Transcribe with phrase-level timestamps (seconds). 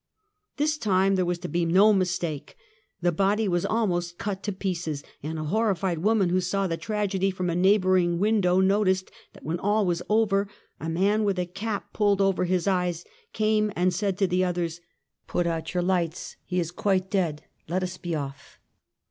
[0.57, 2.57] This time there was to be no mistake,
[3.01, 7.29] the body was almost cut to pieces, and a horrified woman who saw the tragedy
[7.29, 11.93] from a neighbouring window, noticed that when all was over, a man with a cap
[11.93, 14.81] pulled over his eyes came and said to the others:
[15.27, 18.57] "Put out your lights, he is quite dead, let us be off".